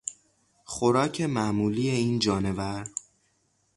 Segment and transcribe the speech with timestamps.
[0.65, 2.87] خوراک معمولی این جانور